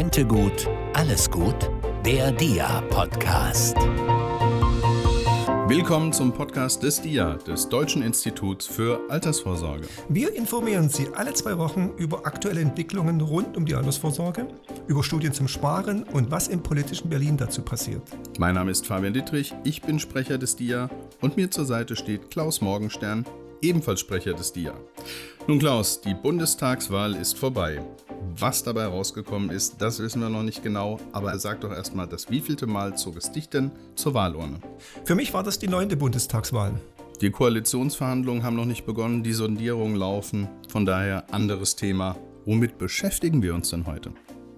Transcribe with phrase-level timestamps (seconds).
[0.00, 1.70] Rente gut, alles gut?
[2.06, 3.76] Der DIA-Podcast.
[5.68, 9.86] Willkommen zum Podcast des DIA, des Deutschen Instituts für Altersvorsorge.
[10.08, 14.48] Wir informieren Sie alle zwei Wochen über aktuelle Entwicklungen rund um die Altersvorsorge,
[14.86, 18.00] über Studien zum Sparen und was im politischen Berlin dazu passiert.
[18.38, 20.88] Mein Name ist Fabian Dittrich, ich bin Sprecher des DIA
[21.20, 23.26] und mir zur Seite steht Klaus Morgenstern,
[23.62, 24.74] ebenfalls Sprecher des DIA.
[25.46, 27.82] Nun Klaus, die Bundestagswahl ist vorbei.
[28.36, 32.30] Was dabei rausgekommen ist, das wissen wir noch nicht genau, aber sag doch erstmal, das
[32.30, 34.60] wievielte Mal zog es dich denn zur Wahlurne?
[35.04, 36.72] Für mich war das die neunte Bundestagswahl.
[37.20, 42.16] Die Koalitionsverhandlungen haben noch nicht begonnen, die Sondierungen laufen, von daher anderes Thema.
[42.46, 44.12] Womit beschäftigen wir uns denn heute?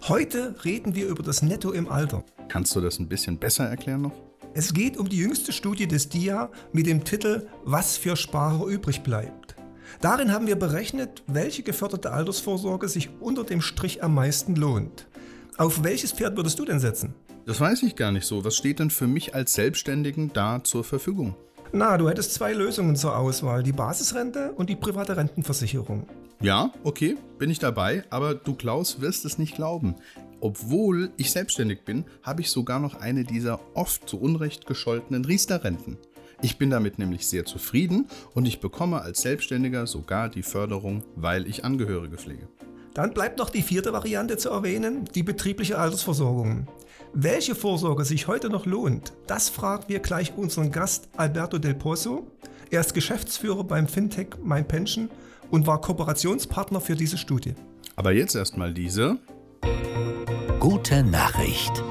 [0.08, 2.24] Heute reden wir über das Netto im Alter.
[2.48, 4.31] Kannst du das ein bisschen besser erklären noch?
[4.54, 9.02] Es geht um die jüngste Studie des DIA mit dem Titel Was für Sparer übrig
[9.02, 9.56] bleibt.
[10.02, 15.06] Darin haben wir berechnet, welche geförderte Altersvorsorge sich unter dem Strich am meisten lohnt.
[15.56, 17.14] Auf welches Pferd würdest du denn setzen?
[17.46, 18.44] Das weiß ich gar nicht so.
[18.44, 21.34] Was steht denn für mich als Selbstständigen da zur Verfügung?
[21.72, 26.06] Na, du hättest zwei Lösungen zur Auswahl, die Basisrente und die private Rentenversicherung.
[26.42, 29.94] Ja, okay, bin ich dabei, aber du Klaus wirst es nicht glauben.
[30.42, 35.98] Obwohl ich selbstständig bin, habe ich sogar noch eine dieser oft zu Unrecht gescholtenen Riester-Renten.
[36.42, 41.46] Ich bin damit nämlich sehr zufrieden und ich bekomme als Selbstständiger sogar die Förderung, weil
[41.46, 42.48] ich Angehörige pflege.
[42.92, 46.66] Dann bleibt noch die vierte Variante zu erwähnen, die betriebliche Altersversorgung.
[47.14, 52.26] Welche Vorsorge sich heute noch lohnt, das fragen wir gleich unseren Gast Alberto Del Pozo.
[52.68, 55.08] Er ist Geschäftsführer beim Fintech MyPension
[55.52, 57.54] und war Kooperationspartner für diese Studie.
[57.94, 59.18] Aber jetzt erstmal diese.
[60.62, 61.82] Gute Nachricht.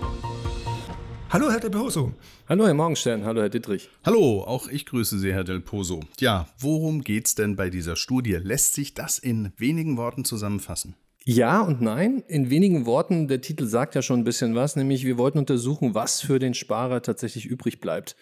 [1.33, 2.13] Hallo, Herr Del Pozo.
[2.47, 3.25] Hallo, Herr Morgenstern.
[3.25, 3.89] Hallo, Herr Dittrich.
[4.05, 6.01] Hallo, auch ich grüße Sie, Herr Del Pozo.
[6.19, 8.33] Ja, worum geht's denn bei dieser Studie?
[8.33, 10.93] Lässt sich das in wenigen Worten zusammenfassen?
[11.25, 12.23] Ja und nein.
[12.27, 15.95] In wenigen Worten, der Titel sagt ja schon ein bisschen was, nämlich wir wollten untersuchen,
[15.95, 18.15] was für den Sparer tatsächlich übrig bleibt.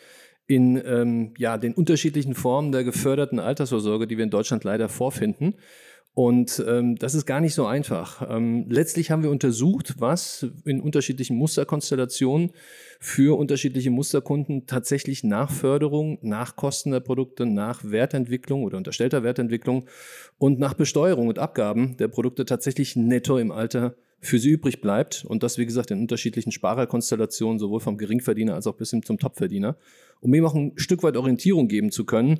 [0.48, 5.56] In ähm, ja, den unterschiedlichen Formen der geförderten Altersvorsorge, die wir in Deutschland leider vorfinden.
[6.14, 8.28] Und ähm, das ist gar nicht so einfach.
[8.30, 12.52] Ähm, letztlich haben wir untersucht, was in unterschiedlichen Musterkonstellationen
[13.00, 19.86] für unterschiedliche Musterkunden tatsächlich nach Förderung, nach Kosten der Produkte, nach Wertentwicklung oder unterstellter Wertentwicklung
[20.38, 25.26] und nach Besteuerung und Abgaben der Produkte tatsächlich netto im Alter für sie übrig bleibt.
[25.26, 29.18] Und das, wie gesagt, in unterschiedlichen Sparerkonstellationen, sowohl vom Geringverdiener als auch bis hin zum
[29.18, 29.78] Topverdiener,
[30.22, 32.40] um ihm auch ein Stück weit Orientierung geben zu können,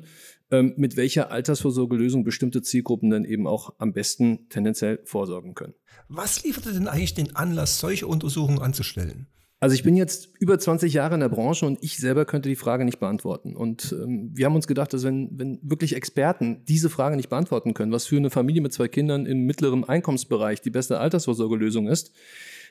[0.50, 5.74] ähm, mit welcher Altersvorsorgelösung bestimmte Zielgruppen dann eben auch am besten tendenziell vorsorgen können.
[6.08, 9.26] Was lieferte denn eigentlich den Anlass, solche Untersuchungen anzustellen?
[9.62, 12.56] Also ich bin jetzt über 20 Jahre in der Branche und ich selber könnte die
[12.56, 13.54] Frage nicht beantworten.
[13.54, 17.72] Und ähm, wir haben uns gedacht, dass wenn, wenn wirklich Experten diese Frage nicht beantworten
[17.72, 22.12] können, was für eine Familie mit zwei Kindern im mittleren Einkommensbereich die beste Altersvorsorgelösung ist,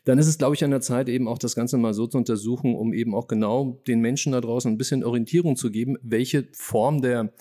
[0.03, 2.17] dann ist es, glaube ich, an der Zeit, eben auch das Ganze mal so zu
[2.17, 6.47] untersuchen, um eben auch genau den Menschen da draußen ein bisschen Orientierung zu geben, welche
[6.53, 7.33] Form der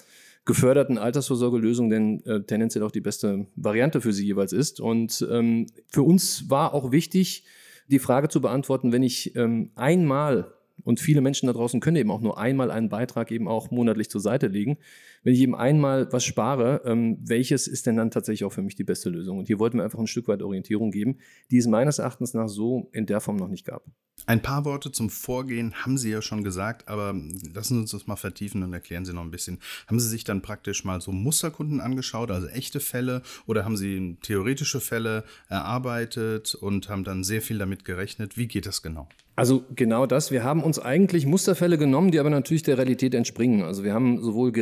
[0.45, 4.81] geförderten Altersvorsorgelösung denn äh, tendenziell auch die beste Variante für sie jeweils ist.
[4.81, 7.45] Und ähm, für uns war auch wichtig,
[7.89, 10.53] die Frage zu beantworten, wenn ich ähm, einmal
[10.85, 14.11] Und viele Menschen da draußen können eben auch nur einmal einen Beitrag eben auch monatlich
[14.11, 14.79] zur Seite legen.
[15.23, 18.75] Wenn ich eben einmal was spare, ähm, welches ist denn dann tatsächlich auch für mich
[18.75, 19.39] die beste Lösung?
[19.39, 21.19] Und hier wollten wir einfach ein Stück weit Orientierung geben,
[21.51, 23.85] die es meines Erachtens nach so in der Form noch nicht gab.
[24.27, 27.15] Ein paar Worte zum Vorgehen haben Sie ja schon gesagt, aber
[27.55, 29.59] lassen Sie uns das mal vertiefen und erklären Sie noch ein bisschen.
[29.87, 34.17] Haben Sie sich dann praktisch mal so Musterkunden angeschaut, also echte Fälle, oder haben Sie
[34.23, 38.37] theoretische Fälle erarbeitet und haben dann sehr viel damit gerechnet?
[38.37, 39.09] Wie geht das genau?
[39.41, 40.31] Also genau das.
[40.31, 43.63] Wir haben uns eigentlich Musterfälle genommen, die aber natürlich der Realität entspringen.
[43.63, 44.53] Also wir haben sowohl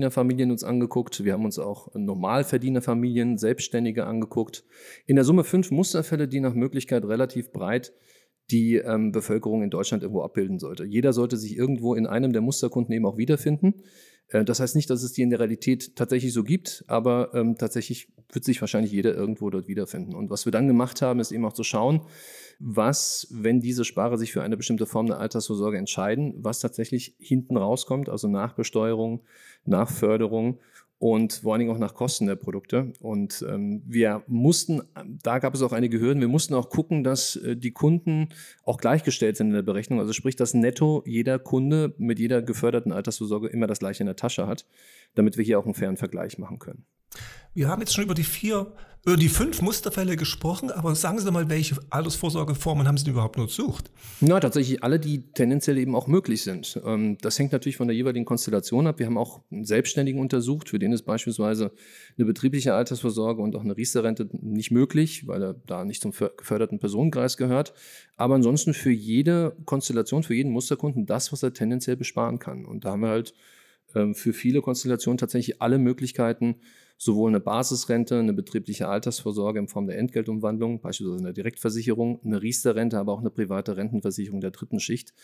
[0.00, 4.64] Geringverdienerfamilien uns angeguckt, wir haben uns auch Normalverdienerfamilien, Selbstständige angeguckt.
[5.06, 7.92] In der Summe fünf Musterfälle, die nach Möglichkeit relativ breit
[8.50, 10.84] die ähm, Bevölkerung in Deutschland irgendwo abbilden sollte.
[10.84, 13.74] Jeder sollte sich irgendwo in einem der Musterkunden eben auch wiederfinden.
[14.26, 17.56] Äh, das heißt nicht, dass es die in der Realität tatsächlich so gibt, aber ähm,
[17.56, 20.16] tatsächlich wird sich wahrscheinlich jeder irgendwo dort wiederfinden.
[20.16, 22.00] Und was wir dann gemacht haben, ist eben auch zu schauen,
[22.60, 27.56] was, wenn diese Sparer sich für eine bestimmte Form der Altersvorsorge entscheiden, was tatsächlich hinten
[27.56, 29.22] rauskommt, also Nachbesteuerung,
[29.64, 30.58] Nachförderung
[30.98, 32.92] und vor allen Dingen auch nach Kosten der Produkte.
[33.00, 34.82] Und ähm, wir mussten,
[35.22, 38.28] da gab es auch einige Hürden, wir mussten auch gucken, dass äh, die Kunden
[38.64, 39.98] auch gleichgestellt sind in der Berechnung.
[39.98, 44.16] Also sprich, dass netto jeder Kunde mit jeder geförderten Altersvorsorge immer das gleiche in der
[44.16, 44.66] Tasche hat,
[45.14, 46.84] damit wir hier auch einen fairen Vergleich machen können.
[47.54, 48.72] Wir haben jetzt schon über die vier,
[49.04, 53.38] über die fünf Musterfälle gesprochen, aber sagen Sie mal, welche Altersvorsorgeformen haben Sie denn überhaupt
[53.38, 53.90] untersucht?
[54.20, 56.78] Na, tatsächlich alle, die tendenziell eben auch möglich sind.
[56.84, 58.98] Ähm, das hängt natürlich von der jeweiligen Konstellation ab.
[58.98, 61.72] Wir haben auch einen Selbstständigen untersucht, für den ist beispielsweise
[62.18, 66.78] eine betriebliche Altersvorsorge und auch eine Riester-Rente nicht möglich, weil er da nicht zum geförderten
[66.78, 67.72] Personenkreis gehört.
[68.16, 72.66] Aber ansonsten für jede Konstellation, für jeden Musterkunden das, was er tendenziell besparen kann.
[72.66, 73.32] Und da haben wir halt
[73.94, 76.56] ähm, für viele Konstellationen tatsächlich alle Möglichkeiten,
[77.02, 82.98] sowohl eine Basisrente, eine betriebliche Altersvorsorge in Form der Entgeltumwandlung, beispielsweise eine Direktversicherung, eine Riester-Rente,
[82.98, 85.14] aber auch eine private Rentenversicherung der dritten Schicht,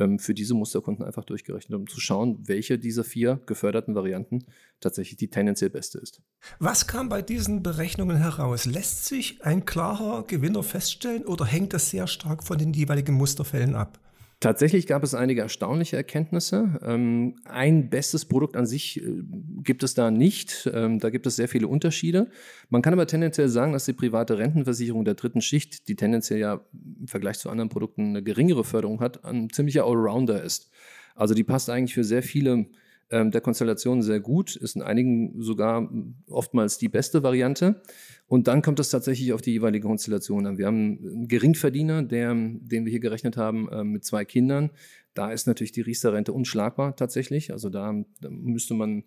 [0.00, 4.46] ähm, für diese Musterkunden einfach durchgerechnet, um zu schauen, welche dieser vier geförderten Varianten
[4.80, 6.22] tatsächlich die tendenziell beste ist.
[6.58, 8.64] Was kam bei diesen Berechnungen heraus?
[8.64, 13.74] Lässt sich ein klarer Gewinner feststellen oder hängt das sehr stark von den jeweiligen Musterfällen
[13.74, 14.00] ab?
[14.38, 16.78] Tatsächlich gab es einige erstaunliche Erkenntnisse.
[16.82, 19.22] Ähm, ein bestes Produkt an sich äh,
[19.62, 20.70] gibt es da nicht.
[20.74, 22.28] Ähm, da gibt es sehr viele Unterschiede.
[22.68, 26.60] Man kann aber tendenziell sagen, dass die private Rentenversicherung der dritten Schicht, die tendenziell ja
[27.00, 30.70] im Vergleich zu anderen Produkten eine geringere Förderung hat, ein ziemlicher Allrounder ist.
[31.14, 32.66] Also die passt eigentlich für sehr viele
[33.10, 35.88] der Konstellationen sehr gut, ist in einigen sogar
[36.28, 37.82] oftmals die beste Variante.
[38.26, 40.58] Und dann kommt es tatsächlich auf die jeweilige Konstellation an.
[40.58, 44.70] Wir haben einen Geringverdiener, der, den wir hier gerechnet haben, äh, mit zwei Kindern.
[45.14, 47.52] Da ist natürlich die Riester-Rente unschlagbar tatsächlich.
[47.52, 49.04] Also da, da müsste man,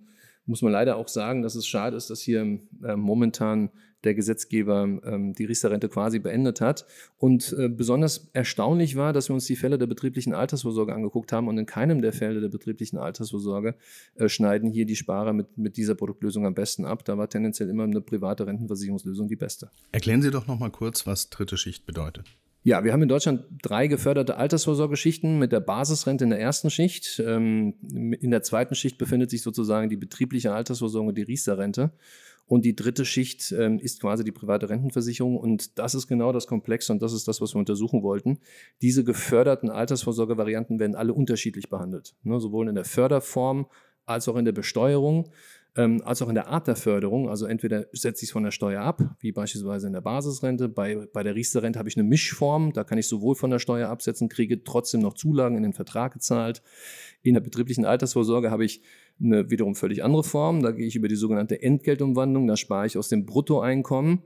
[0.50, 2.42] muss man leider auch sagen, dass es schade ist, dass hier
[2.84, 3.70] äh, momentan
[4.04, 6.86] der Gesetzgeber ähm, die Riester-Rente quasi beendet hat.
[7.18, 11.48] Und äh, besonders erstaunlich war, dass wir uns die Fälle der betrieblichen Altersvorsorge angeguckt haben
[11.48, 13.76] und in keinem der Fälle der betrieblichen Altersvorsorge
[14.16, 17.06] äh, schneiden hier die Sparer mit, mit dieser Produktlösung am besten ab.
[17.06, 19.70] Da war tendenziell immer eine private Rentenversicherungslösung die beste.
[19.92, 22.26] Erklären Sie doch noch mal kurz, was dritte Schicht bedeutet.
[22.62, 27.22] Ja, wir haben in Deutschland drei geförderte Altersvorsorgeschichten mit der Basisrente in der ersten Schicht.
[27.26, 31.92] Ähm, in der zweiten Schicht befindet sich sozusagen die betriebliche Altersvorsorge, die Riester-Rente.
[32.48, 35.38] Und die dritte Schicht ähm, ist quasi die private Rentenversicherung.
[35.38, 38.40] Und das ist genau das Komplexe und das ist das, was wir untersuchen wollten.
[38.82, 42.16] Diese geförderten Altersvorsorgevarianten werden alle unterschiedlich behandelt.
[42.24, 43.68] Ne, sowohl in der Förderform
[44.06, 45.30] als auch in der Besteuerung,
[45.76, 47.30] ähm, als auch in der Art der Förderung.
[47.30, 50.68] Also entweder setze ich es von der Steuer ab, wie beispielsweise in der Basisrente.
[50.68, 52.74] Bei, bei der Riester-Rente habe ich eine Mischform.
[52.74, 56.14] Da kann ich sowohl von der Steuer absetzen, kriege trotzdem noch Zulagen in den Vertrag
[56.14, 56.62] gezahlt.
[57.22, 58.82] In der betrieblichen Altersvorsorge habe ich
[59.22, 60.62] eine wiederum völlig andere Form.
[60.62, 62.48] Da gehe ich über die sogenannte Entgeltumwandlung.
[62.48, 64.24] Da spare ich aus dem Bruttoeinkommen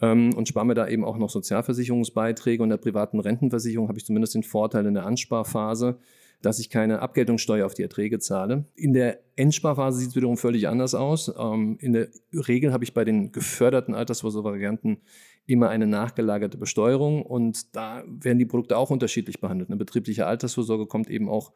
[0.00, 2.62] ähm, und spare mir da eben auch noch Sozialversicherungsbeiträge.
[2.62, 5.98] Und der privaten Rentenversicherung habe ich zumindest den Vorteil in der Ansparphase,
[6.42, 8.64] dass ich keine Abgeltungssteuer auf die Erträge zahle.
[8.74, 11.32] In der Endsparphase sieht es wiederum völlig anders aus.
[11.36, 14.98] Ähm, in der Regel habe ich bei den geförderten Altersvorsorgevarianten
[15.46, 19.70] immer eine nachgelagerte Besteuerung und da werden die Produkte auch unterschiedlich behandelt.
[19.70, 21.52] Eine betriebliche Altersvorsorge kommt eben auch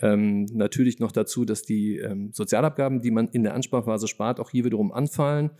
[0.00, 4.50] ähm, natürlich noch dazu, dass die ähm, Sozialabgaben, die man in der Ansparphase spart, auch
[4.50, 5.50] hier wiederum anfallen.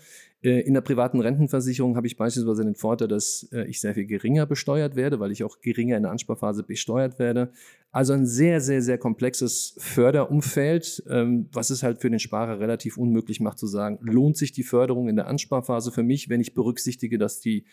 [0.43, 4.07] Äh, in der privaten Rentenversicherung habe ich beispielsweise den Vorteil, dass äh, ich sehr viel
[4.07, 7.53] geringer besteuert werde, weil ich auch geringer in der Ansparphase besteuert werde.
[7.91, 12.97] Also ein sehr, sehr, sehr komplexes Förderumfeld, ähm, was es halt für den Sparer relativ
[12.97, 16.55] unmöglich macht zu sagen, lohnt sich die Förderung in der Ansparphase für mich, wenn ich
[16.55, 17.65] berücksichtige, dass die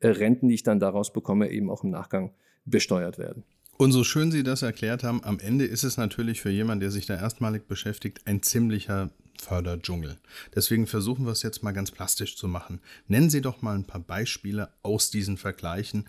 [0.00, 2.32] äh, Renten, die ich dann daraus bekomme, eben auch im Nachgang
[2.64, 3.44] besteuert werden.
[3.78, 6.90] Und so schön Sie das erklärt haben, am Ende ist es natürlich für jemanden, der
[6.90, 10.18] sich da erstmalig beschäftigt, ein ziemlicher Förderdschungel.
[10.54, 12.80] Deswegen versuchen wir es jetzt mal ganz plastisch zu machen.
[13.06, 16.06] Nennen Sie doch mal ein paar Beispiele aus diesen Vergleichen.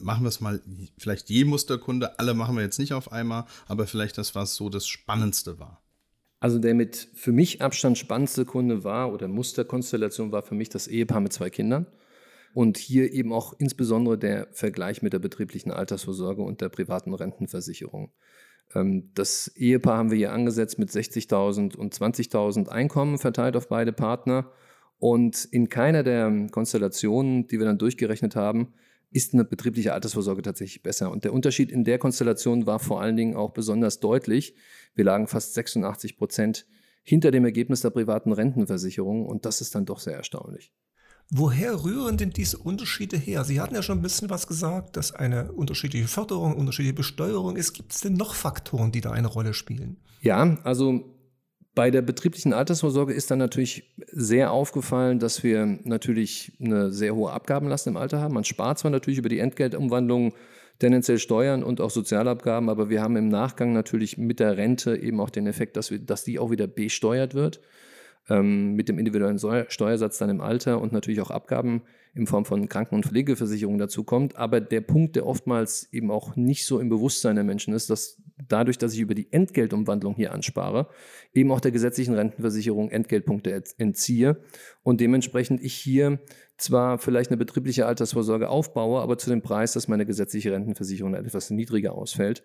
[0.00, 0.60] machen wir es mal,
[0.98, 4.68] vielleicht je Musterkunde, alle machen wir jetzt nicht auf einmal, aber vielleicht das, was so
[4.68, 5.82] das Spannendste war.
[6.40, 10.88] Also der mit für mich Abstand spannendste Kunde war oder Musterkonstellation war für mich das
[10.88, 11.86] Ehepaar mit zwei Kindern.
[12.54, 18.12] Und hier eben auch insbesondere der Vergleich mit der betrieblichen Altersvorsorge und der privaten Rentenversicherung.
[18.74, 23.92] Ähm, das Ehepaar haben wir hier angesetzt mit 60.000 und 20.000 Einkommen verteilt auf beide
[23.92, 24.50] Partner.
[24.98, 28.72] Und in keiner der Konstellationen, die wir dann durchgerechnet haben,
[29.10, 31.10] ist eine betriebliche Altersvorsorge tatsächlich besser.
[31.10, 34.54] Und der Unterschied in der Konstellation war vor allen Dingen auch besonders deutlich.
[34.94, 36.66] Wir lagen fast 86 Prozent
[37.02, 40.72] hinter dem Ergebnis der privaten Rentenversicherung und das ist dann doch sehr erstaunlich.
[41.30, 43.44] Woher rühren denn diese Unterschiede her?
[43.44, 47.72] Sie hatten ja schon ein bisschen was gesagt, dass eine unterschiedliche Förderung, unterschiedliche Besteuerung ist.
[47.72, 49.96] Gibt es denn noch Faktoren, die da eine Rolle spielen?
[50.20, 51.18] Ja, also
[51.74, 57.32] bei der betrieblichen Altersvorsorge ist dann natürlich sehr aufgefallen, dass wir natürlich eine sehr hohe
[57.32, 58.34] Abgabenlast im Alter haben.
[58.34, 60.34] Man spart zwar natürlich über die Entgeltumwandlung
[60.80, 65.20] tendenziell Steuern und auch Sozialabgaben, aber wir haben im Nachgang natürlich mit der Rente eben
[65.20, 67.60] auch den Effekt, dass, wir, dass die auch wieder besteuert wird
[68.28, 71.82] ähm, mit dem individuellen Steuersatz dann im Alter und natürlich auch Abgaben
[72.14, 74.36] in Form von Kranken- und Pflegeversicherungen dazu kommt.
[74.36, 78.22] Aber der Punkt, der oftmals eben auch nicht so im Bewusstsein der Menschen ist, dass
[78.48, 80.88] dadurch, dass ich über die Entgeltumwandlung hier anspare,
[81.32, 84.40] eben auch der gesetzlichen Rentenversicherung Entgeltpunkte entziehe
[84.82, 86.20] und dementsprechend ich hier
[86.58, 91.50] zwar vielleicht eine betriebliche Altersvorsorge aufbaue, aber zu dem Preis, dass meine gesetzliche Rentenversicherung etwas
[91.50, 92.42] niedriger ausfällt.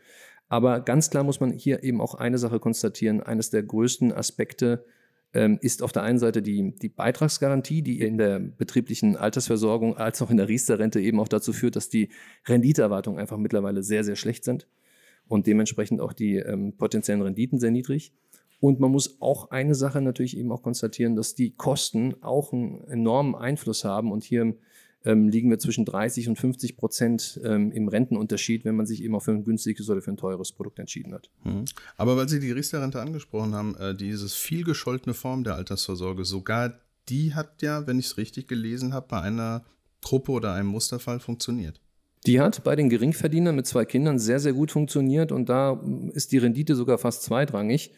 [0.49, 3.21] Aber ganz klar muss man hier eben auch eine Sache konstatieren.
[3.21, 4.85] Eines der größten Aspekte
[5.33, 10.31] ist auf der einen Seite die, die Beitragsgarantie, die in der betrieblichen Altersversorgung als auch
[10.31, 12.09] in der Riester-Rente eben auch dazu führt, dass die
[12.47, 14.67] Renditeerwartungen einfach mittlerweile sehr, sehr schlecht sind
[15.27, 18.13] und dementsprechend auch die ähm, potenziellen Renditen sehr niedrig.
[18.59, 22.87] Und man muss auch eine Sache natürlich eben auch konstatieren, dass die Kosten auch einen
[22.87, 24.55] enormen Einfluss haben und hier
[25.05, 29.15] ähm, liegen wir zwischen 30 und 50 Prozent ähm, im Rentenunterschied, wenn man sich eben
[29.15, 31.29] auch für ein günstiges oder für ein teures Produkt entschieden hat.
[31.43, 31.65] Mhm.
[31.95, 36.79] Aber weil Sie die Riester-Rente angesprochen haben, äh, dieses viel gescholtene Form der Altersvorsorge, sogar
[37.09, 39.63] die hat ja, wenn ich es richtig gelesen habe, bei einer
[40.01, 41.79] Gruppe oder einem Musterfall funktioniert.
[42.25, 45.81] Die hat bei den Geringverdienern mit zwei Kindern sehr, sehr gut funktioniert und da
[46.13, 47.93] ist die Rendite sogar fast zweitrangig.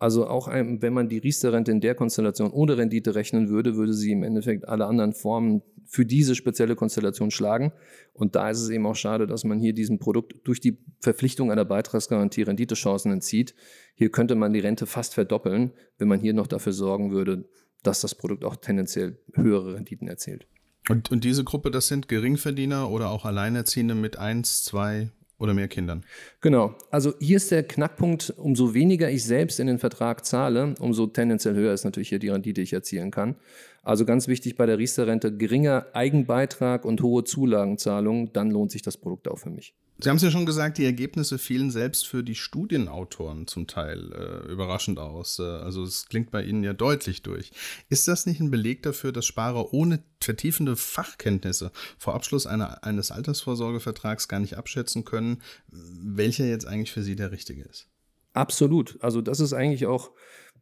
[0.00, 4.12] Also auch wenn man die Riester-Rente in der Konstellation ohne Rendite rechnen würde, würde sie
[4.12, 7.72] im Endeffekt alle anderen Formen für diese spezielle Konstellation schlagen.
[8.14, 11.52] Und da ist es eben auch schade, dass man hier diesem Produkt durch die Verpflichtung
[11.52, 13.54] einer Beitragsgarantie Renditechancen entzieht.
[13.94, 17.44] Hier könnte man die Rente fast verdoppeln, wenn man hier noch dafür sorgen würde,
[17.82, 20.46] dass das Produkt auch tendenziell höhere Renditen erzielt.
[20.88, 25.10] Und, und diese Gruppe, das sind Geringverdiener oder auch Alleinerziehende mit eins, zwei
[25.40, 26.04] oder mehr Kindern.
[26.40, 26.76] Genau.
[26.90, 31.54] Also hier ist der Knackpunkt, umso weniger ich selbst in den Vertrag zahle, umso tendenziell
[31.54, 33.34] höher ist natürlich hier die Rendite, die ich erzielen kann.
[33.82, 38.96] Also ganz wichtig bei der Riester-Rente, geringer Eigenbeitrag und hohe Zulagenzahlungen, dann lohnt sich das
[38.98, 39.74] Produkt auch für mich.
[40.02, 44.12] Sie haben es ja schon gesagt, die Ergebnisse fielen selbst für die Studienautoren zum Teil
[44.12, 45.38] äh, überraschend aus.
[45.38, 47.50] Äh, also es klingt bei Ihnen ja deutlich durch.
[47.90, 53.10] Ist das nicht ein Beleg dafür, dass Sparer ohne vertiefende Fachkenntnisse vor Abschluss einer, eines
[53.10, 57.86] Altersvorsorgevertrags gar nicht abschätzen können, welcher jetzt eigentlich für Sie der richtige ist?
[58.32, 58.96] Absolut.
[59.02, 60.12] Also das ist eigentlich auch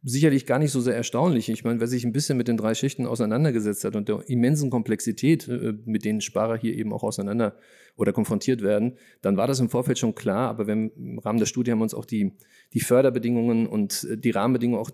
[0.03, 1.49] sicherlich gar nicht so sehr erstaunlich.
[1.49, 4.69] Ich meine, wer sich ein bisschen mit den drei Schichten auseinandergesetzt hat und der immensen
[4.69, 7.57] Komplexität, äh, mit denen Sparer hier eben auch auseinander
[7.95, 10.49] oder konfrontiert werden, dann war das im Vorfeld schon klar.
[10.49, 12.33] Aber wir im Rahmen der Studie haben wir uns auch die,
[12.73, 14.91] die Förderbedingungen und äh, die Rahmenbedingungen auch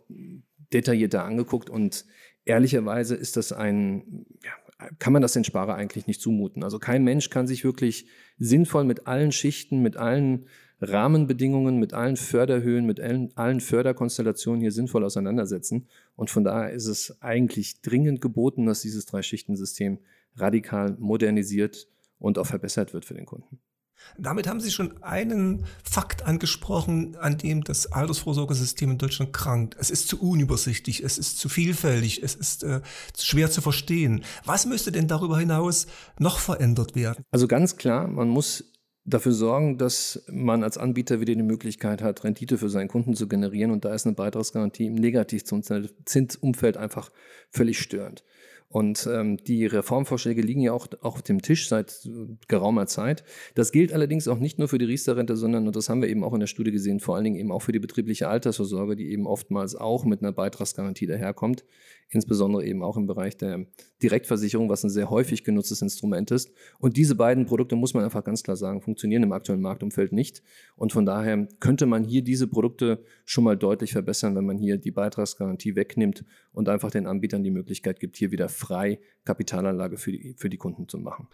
[0.74, 1.70] detaillierter angeguckt.
[1.70, 2.06] Und
[2.46, 4.52] ehrlicherweise ist das ein, ja,
[5.00, 6.64] kann man das den Sparer eigentlich nicht zumuten.
[6.64, 8.08] Also kein Mensch kann sich wirklich
[8.38, 10.48] sinnvoll mit allen Schichten, mit allen
[10.82, 15.88] Rahmenbedingungen, mit allen Förderhöhen, mit allen, Förderkonstellationen hier sinnvoll auseinandersetzen.
[16.16, 20.00] Und von daher ist es eigentlich dringend geboten, dass dieses Drei-Schichten-System
[20.36, 21.88] radikal modernisiert
[22.20, 23.60] und auch verbessert wird für den Kunden.
[24.18, 29.76] Damit haben Sie schon einen Fakt angesprochen, an dem das Altersvorsorgesystem in Deutschland krankt.
[29.80, 32.82] Es ist zu unübersichtlich, es ist zu vielfältig, es ist äh,
[33.18, 34.24] schwer zu verstehen.
[34.44, 35.88] Was müsste denn darüber hinaus
[36.20, 37.24] noch verändert werden?
[37.32, 38.75] Also ganz klar, man muss
[39.06, 43.28] dafür sorgen, dass man als Anbieter wieder die Möglichkeit hat, Rendite für seinen Kunden zu
[43.28, 43.72] generieren.
[43.72, 47.12] Und da ist eine Beitragsgarantie im Negativzinsumfeld einfach
[47.52, 48.24] völlig störend.
[48.68, 53.24] Und ähm, die Reformvorschläge liegen ja auch, auch auf dem Tisch seit äh, geraumer Zeit.
[53.54, 56.24] Das gilt allerdings auch nicht nur für die Riester-Rente, sondern, und das haben wir eben
[56.24, 59.12] auch in der Studie gesehen, vor allen Dingen eben auch für die betriebliche Altersvorsorge, die
[59.12, 61.64] eben oftmals auch mit einer Beitragsgarantie daherkommt
[62.10, 63.66] insbesondere eben auch im Bereich der
[64.02, 66.52] Direktversicherung, was ein sehr häufig genutztes Instrument ist.
[66.80, 70.44] Und diese beiden Produkte, muss man einfach ganz klar sagen, funktionieren im aktuellen Marktumfeld nicht.
[70.76, 74.78] Und von daher könnte man hier diese Produkte schon mal deutlich verbessern, wenn man hier
[74.78, 80.12] die Beitragsgarantie wegnimmt und einfach den Anbietern die Möglichkeit gibt, hier wieder frei Kapitalanlage für
[80.12, 81.28] die, für die Kunden zu machen.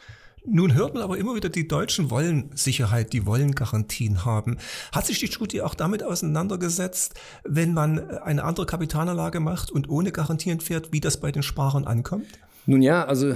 [0.43, 4.57] Nun hört man aber immer wieder, die Deutschen wollen Sicherheit, die wollen Garantien haben.
[4.91, 10.12] Hat sich die Studie auch damit auseinandergesetzt, wenn man eine andere Kapitalanlage macht und ohne
[10.12, 12.39] Garantien fährt, wie das bei den Sparern ankommt?
[12.67, 13.33] Nun ja, also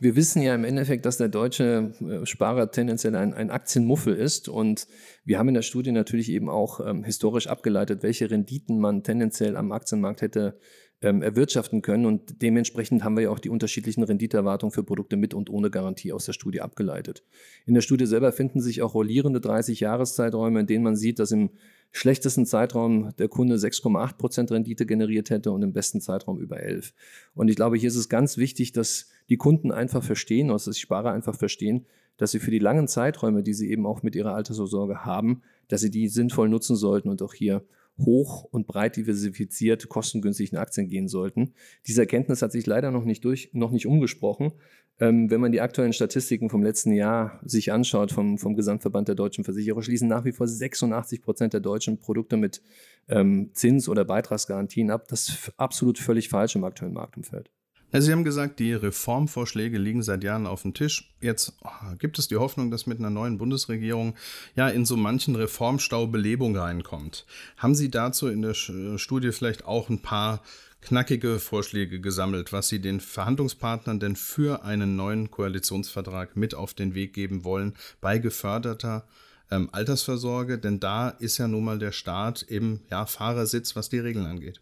[0.00, 4.48] wir wissen ja im Endeffekt, dass der deutsche äh, Sparer tendenziell ein, ein Aktienmuffel ist.
[4.48, 4.86] Und
[5.24, 9.56] wir haben in der Studie natürlich eben auch ähm, historisch abgeleitet, welche Renditen man tendenziell
[9.56, 10.58] am Aktienmarkt hätte
[11.02, 12.06] ähm, erwirtschaften können.
[12.06, 16.12] Und dementsprechend haben wir ja auch die unterschiedlichen Renditeerwartungen für Produkte mit und ohne Garantie
[16.12, 17.22] aus der Studie abgeleitet.
[17.66, 21.50] In der Studie selber finden sich auch rollierende 30-Jahreszeiträume, in denen man sieht, dass im
[21.92, 26.92] schlechtesten Zeitraum der Kunde 6,8 Prozent Rendite generiert hätte und im besten Zeitraum über 11.
[27.34, 30.74] Und ich glaube, hier ist es ganz wichtig, dass die Kunden einfach verstehen, dass die
[30.74, 31.86] Sparer einfach verstehen,
[32.16, 35.82] dass sie für die langen Zeiträume, die sie eben auch mit ihrer Altersvorsorge haben, dass
[35.82, 37.64] sie die sinnvoll nutzen sollten und auch hier
[37.98, 41.54] hoch und breit diversifiziert kostengünstig in Aktien gehen sollten.
[41.86, 44.52] Diese Erkenntnis hat sich leider noch nicht durch, noch nicht umgesprochen.
[44.98, 49.14] Ähm, wenn man die aktuellen Statistiken vom letzten Jahr sich anschaut, vom, vom Gesamtverband der
[49.14, 52.62] deutschen Versicherer, schließen nach wie vor 86 Prozent der deutschen Produkte mit
[53.08, 55.06] ähm, Zins- oder Beitragsgarantien ab.
[55.08, 57.50] Das ist absolut völlig falsch im aktuellen Marktumfeld.
[57.92, 61.14] Sie haben gesagt, die Reformvorschläge liegen seit Jahren auf dem Tisch.
[61.20, 64.16] Jetzt oh, gibt es die Hoffnung, dass mit einer neuen Bundesregierung
[64.54, 67.24] ja in so manchen Reformstau Belebung reinkommt.
[67.56, 70.42] Haben Sie dazu in der Studie vielleicht auch ein paar
[70.82, 76.94] knackige Vorschläge gesammelt, was Sie den Verhandlungspartnern denn für einen neuen Koalitionsvertrag mit auf den
[76.94, 79.06] Weg geben wollen bei geförderter
[79.50, 80.58] ähm, Altersvorsorge?
[80.58, 84.60] Denn da ist ja nun mal der Staat im ja, Fahrersitz, was die Regeln angeht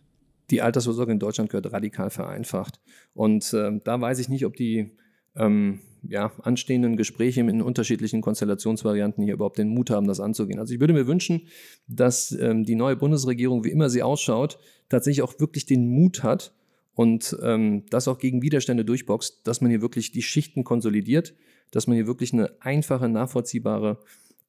[0.51, 2.81] die Altersvorsorge in Deutschland gehört radikal vereinfacht.
[3.15, 4.93] Und äh, da weiß ich nicht, ob die
[5.37, 10.59] ähm, ja, anstehenden Gespräche in unterschiedlichen Konstellationsvarianten hier überhaupt den Mut haben, das anzugehen.
[10.59, 11.43] Also ich würde mir wünschen,
[11.89, 14.59] dass ähm, die neue Bundesregierung, wie immer sie ausschaut,
[14.89, 16.53] tatsächlich auch wirklich den Mut hat
[16.95, 21.35] und ähm, das auch gegen Widerstände durchboxt, dass man hier wirklich die Schichten konsolidiert,
[21.71, 23.99] dass man hier wirklich eine einfache, nachvollziehbare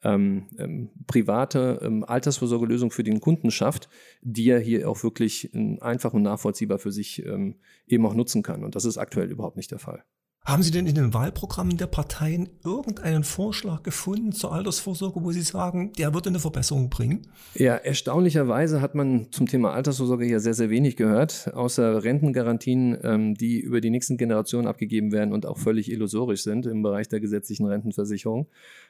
[0.05, 3.89] ähm, ähm, private ähm, Altersvorsorgelösung für den Kunden schafft,
[4.21, 7.55] die er hier auch wirklich ähm, einfach und nachvollziehbar für sich ähm,
[7.87, 8.63] eben auch nutzen kann.
[8.63, 10.03] Und das ist aktuell überhaupt nicht der Fall.
[10.45, 15.41] Haben Sie denn in den Wahlprogrammen der Parteien irgendeinen Vorschlag gefunden zur Altersvorsorge, wo Sie
[15.41, 17.23] sagen, der würde eine Verbesserung bringen?
[17.55, 23.33] Ja, erstaunlicherweise hat man zum Thema Altersvorsorge ja sehr, sehr wenig gehört, außer Rentengarantien, ähm,
[23.33, 27.21] die über die nächsten Generationen abgegeben werden und auch völlig illusorisch sind im Bereich der
[27.21, 28.47] gesetzlichen Rentenversicherung.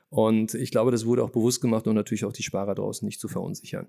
[0.10, 3.22] Und ich glaube, das wurde auch bewusst gemacht, um natürlich auch die Sparer draußen nicht
[3.22, 3.88] zu verunsichern.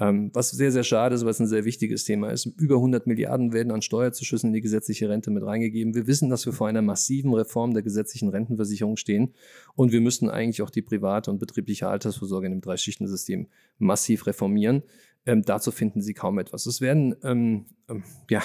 [0.00, 2.46] Ähm, was sehr, sehr schade ist, was ein sehr wichtiges Thema ist.
[2.46, 5.94] Über 100 Milliarden werden an Steuerzuschüssen in die gesetzliche Rente mit reingegeben.
[5.94, 9.34] Wir wissen, dass wir vor einer massiven Reform der gesetzlichen Rentenversicherung stehen
[9.76, 13.46] und wir müssen eigentlich auch die private und betriebliche Altersvorsorge in dem Dreischichtensystem
[13.78, 14.82] massiv reformieren.
[15.26, 16.66] Ähm, dazu finden Sie kaum etwas.
[16.66, 18.42] Es werden ähm, ähm ja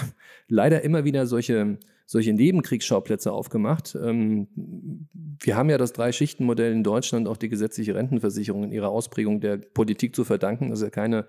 [0.48, 1.80] leider immer wieder solche
[2.10, 3.96] solche Nebenkriegsschauplätze aufgemacht.
[4.02, 4.48] Ähm,
[5.40, 9.58] wir haben ja das Drei-Schichten-Modell in Deutschland, auch die gesetzliche Rentenversicherung in ihrer Ausprägung der
[9.58, 10.72] Politik zu verdanken.
[10.72, 11.28] Das ist ja keine,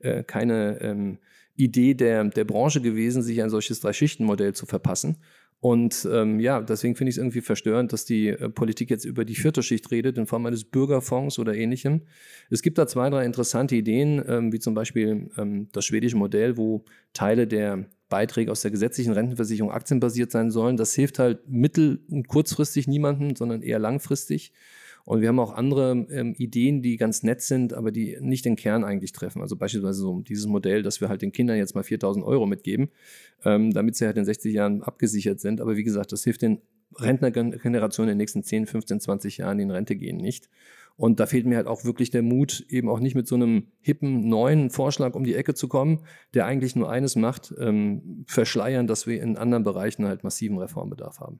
[0.00, 1.18] äh, keine ähm,
[1.56, 5.16] Idee der, der Branche gewesen, sich ein solches Drei-Schichten-Modell zu verpassen.
[5.60, 9.24] Und ähm, ja, deswegen finde ich es irgendwie verstörend, dass die äh, Politik jetzt über
[9.24, 12.02] die vierte Schicht redet in Form eines Bürgerfonds oder ähnlichem.
[12.50, 16.58] Es gibt da zwei, drei interessante Ideen, ähm, wie zum Beispiel ähm, das schwedische Modell,
[16.58, 20.76] wo Teile der Beiträge aus der gesetzlichen Rentenversicherung aktienbasiert sein sollen.
[20.76, 24.52] Das hilft halt mittel- und kurzfristig niemandem, sondern eher langfristig.
[25.04, 28.56] Und wir haben auch andere ähm, Ideen, die ganz nett sind, aber die nicht den
[28.56, 29.40] Kern eigentlich treffen.
[29.40, 32.90] Also beispielsweise so dieses Modell, dass wir halt den Kindern jetzt mal 4000 Euro mitgeben,
[33.42, 35.62] ähm, damit sie halt in 60 Jahren abgesichert sind.
[35.62, 36.60] Aber wie gesagt, das hilft den
[36.96, 40.50] Rentnergenerationen in den nächsten 10, 15, 20 Jahren in Rente gehen nicht.
[40.98, 43.68] Und da fehlt mir halt auch wirklich der Mut, eben auch nicht mit so einem
[43.80, 46.00] hippen, neuen Vorschlag um die Ecke zu kommen,
[46.34, 51.20] der eigentlich nur eines macht, ähm, verschleiern, dass wir in anderen Bereichen halt massiven Reformbedarf
[51.20, 51.38] haben.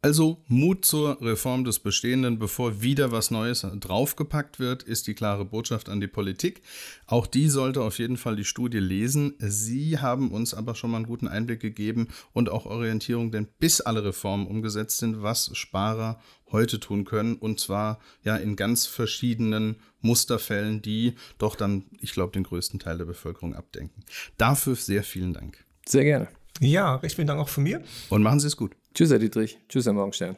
[0.00, 5.44] Also Mut zur Reform des Bestehenden, bevor wieder was Neues draufgepackt wird, ist die klare
[5.44, 6.62] Botschaft an die Politik.
[7.08, 9.34] Auch die sollte auf jeden Fall die Studie lesen.
[9.38, 13.80] Sie haben uns aber schon mal einen guten Einblick gegeben und auch Orientierung, denn bis
[13.80, 16.20] alle Reformen umgesetzt sind, was Sparer
[16.52, 22.32] heute tun können und zwar ja in ganz verschiedenen Musterfällen, die doch dann, ich glaube,
[22.32, 24.04] den größten Teil der Bevölkerung abdenken.
[24.36, 25.64] Dafür sehr vielen Dank.
[25.84, 26.28] Sehr gerne.
[26.60, 27.82] Ja, recht vielen Dank auch von mir.
[28.08, 28.72] Und machen Sie es gut.
[28.94, 29.58] Tschüss, Herr Dietrich.
[29.68, 30.36] Tschüss, Herr Morgenstern.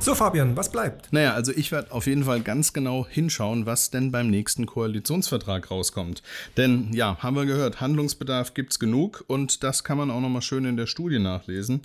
[0.00, 1.12] So, Fabian, was bleibt?
[1.12, 5.70] Naja, also ich werde auf jeden Fall ganz genau hinschauen, was denn beim nächsten Koalitionsvertrag
[5.70, 6.22] rauskommt.
[6.58, 10.42] Denn ja, haben wir gehört, Handlungsbedarf gibt es genug und das kann man auch nochmal
[10.42, 11.80] schön in der Studie nachlesen.